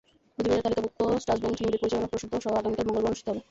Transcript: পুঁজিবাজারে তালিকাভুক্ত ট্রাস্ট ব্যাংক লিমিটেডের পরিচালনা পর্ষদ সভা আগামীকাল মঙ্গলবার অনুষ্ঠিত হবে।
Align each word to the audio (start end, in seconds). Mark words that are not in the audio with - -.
পুঁজিবাজারে 0.35 0.63
তালিকাভুক্ত 0.65 0.99
ট্রাস্ট 1.09 1.27
ব্যাংক 1.29 1.39
লিমিটেডের 1.59 1.81
পরিচালনা 1.85 2.09
পর্ষদ 2.11 2.29
সভা 2.43 2.59
আগামীকাল 2.61 2.85
মঙ্গলবার 2.87 3.09
অনুষ্ঠিত 3.09 3.27
হবে। 3.31 3.41